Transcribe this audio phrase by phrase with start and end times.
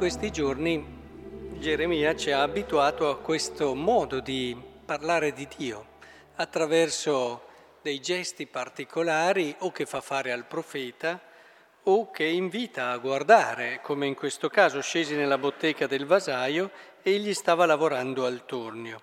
[0.00, 0.82] Questi giorni
[1.58, 5.88] Geremia ci ha abituato a questo modo di parlare di Dio
[6.36, 7.42] attraverso
[7.82, 11.20] dei gesti particolari o che fa fare al profeta
[11.82, 16.70] o che invita a guardare, come in questo caso scesi nella bottega del vasaio
[17.02, 19.02] e egli stava lavorando al tornio.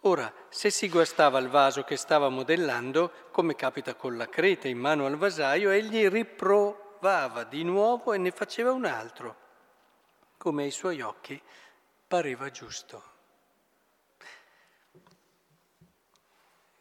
[0.00, 4.78] Ora, se si guastava il vaso che stava modellando, come capita con la creta in
[4.78, 9.40] mano al vasaio, egli riprovava di nuovo e ne faceva un altro
[10.42, 11.40] come ai suoi occhi
[12.08, 13.10] pareva giusto.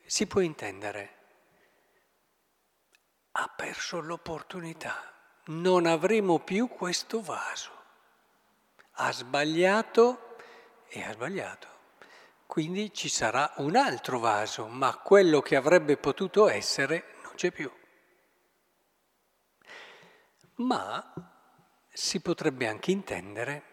[0.04, 1.18] Si può intendere,
[3.34, 5.14] ha perso l'opportunità,
[5.50, 7.70] non avremo più questo vaso.
[8.94, 10.38] Ha sbagliato
[10.88, 11.68] e ha sbagliato.
[12.48, 17.72] Quindi ci sarà un altro vaso, ma quello che avrebbe potuto essere non c'è più.
[20.56, 21.31] Ma
[21.94, 23.64] si potrebbe anche intendere,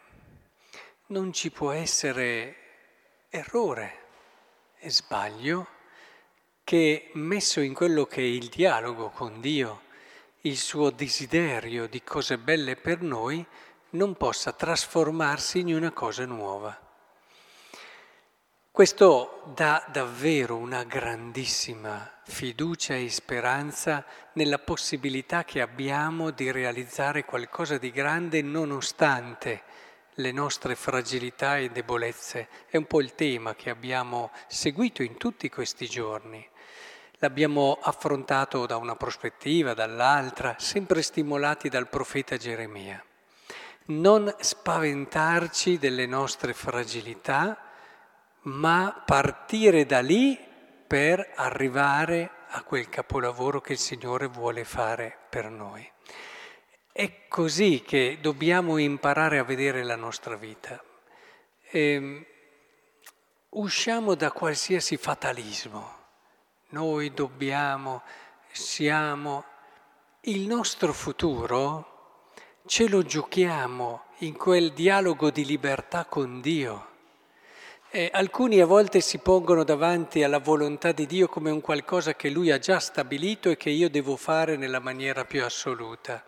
[1.06, 2.56] non ci può essere
[3.28, 4.06] errore
[4.78, 5.66] e sbaglio
[6.64, 9.82] che messo in quello che è il dialogo con Dio,
[10.42, 13.44] il suo desiderio di cose belle per noi,
[13.90, 16.87] non possa trasformarsi in una cosa nuova.
[18.70, 27.76] Questo dà davvero una grandissima fiducia e speranza nella possibilità che abbiamo di realizzare qualcosa
[27.76, 29.62] di grande nonostante
[30.14, 32.48] le nostre fragilità e debolezze.
[32.68, 36.46] È un po' il tema che abbiamo seguito in tutti questi giorni.
[37.20, 43.02] L'abbiamo affrontato da una prospettiva, dall'altra, sempre stimolati dal profeta Geremia.
[43.86, 47.58] Non spaventarci delle nostre fragilità,
[48.42, 50.38] ma partire da lì
[50.86, 55.88] per arrivare a quel capolavoro che il Signore vuole fare per noi.
[56.90, 60.82] È così che dobbiamo imparare a vedere la nostra vita.
[61.70, 62.24] E ehm,
[63.50, 65.96] usciamo da qualsiasi fatalismo.
[66.70, 68.02] Noi dobbiamo,
[68.50, 69.44] siamo,
[70.22, 72.24] il nostro futuro
[72.66, 76.87] ce lo giochiamo in quel dialogo di libertà con Dio
[77.90, 82.28] eh, alcuni a volte si pongono davanti alla volontà di Dio come un qualcosa che
[82.28, 86.22] Lui ha già stabilito e che io devo fare nella maniera più assoluta.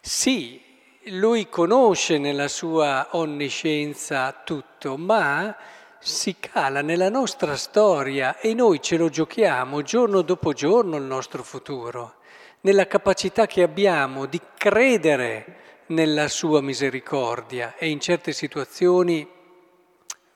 [0.00, 0.62] Sì,
[1.06, 5.54] Lui conosce nella sua onniscienza tutto, ma
[5.98, 11.42] si cala nella nostra storia e noi ce lo giochiamo giorno dopo giorno il nostro
[11.42, 12.14] futuro,
[12.60, 15.56] nella capacità che abbiamo di credere
[15.88, 19.36] nella sua misericordia e in certe situazioni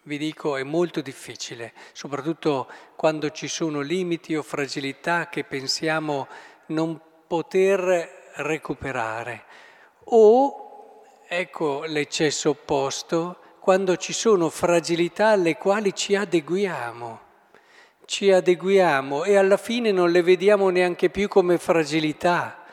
[0.04, 6.26] vi dico, è molto difficile, soprattutto quando ci sono limiti o fragilità che pensiamo
[6.66, 9.44] non poter recuperare.
[10.04, 17.20] O, ecco l'eccesso opposto, quando ci sono fragilità alle quali ci adeguiamo,
[18.04, 22.64] ci adeguiamo e alla fine non le vediamo neanche più come fragilità.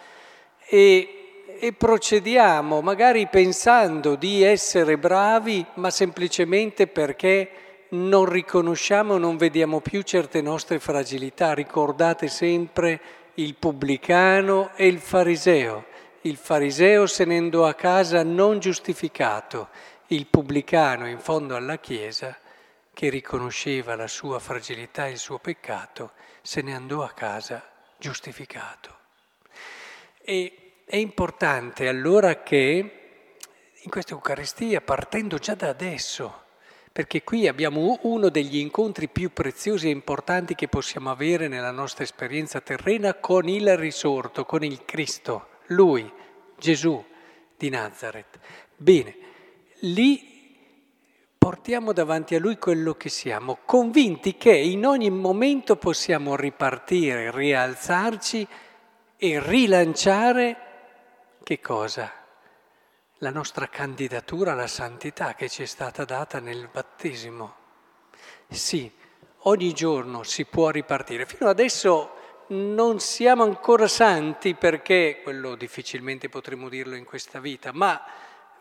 [0.65, 1.18] E
[1.59, 10.01] e procediamo magari pensando di essere bravi, ma semplicemente perché non riconosciamo, non vediamo più
[10.03, 11.53] certe nostre fragilità.
[11.53, 13.01] Ricordate sempre
[13.35, 15.85] il pubblicano e il fariseo.
[16.21, 19.69] Il fariseo se ne andò a casa non giustificato,
[20.07, 22.37] il pubblicano in fondo alla Chiesa,
[22.93, 26.11] che riconosceva la sua fragilità e il suo peccato,
[26.41, 27.63] se ne andò a casa
[27.97, 28.97] giustificato.
[30.21, 32.93] E è importante allora che
[33.79, 36.45] in questa Eucaristia, partendo già da adesso,
[36.91, 42.03] perché qui abbiamo uno degli incontri più preziosi e importanti che possiamo avere nella nostra
[42.03, 46.11] esperienza terrena con il risorto, con il Cristo, Lui,
[46.57, 47.05] Gesù
[47.55, 48.39] di Nazareth.
[48.75, 49.15] Bene,
[49.81, 50.57] lì
[51.37, 58.47] portiamo davanti a Lui quello che siamo, convinti che in ogni momento possiamo ripartire, rialzarci
[59.17, 60.63] e rilanciare
[61.43, 62.11] che cosa?
[63.19, 67.55] La nostra candidatura alla santità che ci è stata data nel battesimo.
[68.49, 68.91] Sì,
[69.43, 71.25] ogni giorno si può ripartire.
[71.25, 72.13] Fino adesso
[72.47, 78.01] non siamo ancora santi perché, quello difficilmente potremo dirlo in questa vita, ma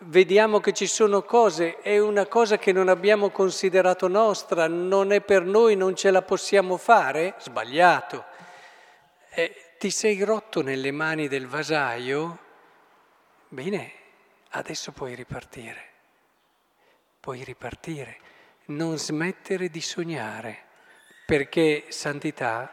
[0.01, 5.21] vediamo che ci sono cose, è una cosa che non abbiamo considerato nostra, non è
[5.21, 8.25] per noi, non ce la possiamo fare, sbagliato.
[9.31, 12.47] Eh, ti sei rotto nelle mani del vasaio?
[13.51, 13.93] Bene,
[14.51, 15.83] adesso puoi ripartire,
[17.19, 18.19] puoi ripartire,
[18.67, 20.65] non smettere di sognare,
[21.25, 22.71] perché santità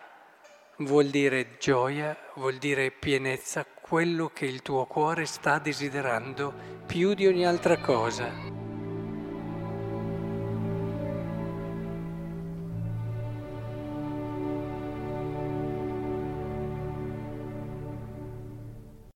[0.80, 6.54] vuol dire gioia, vuol dire pienezza quello che il tuo cuore sta desiderando
[6.86, 8.55] più di ogni altra cosa.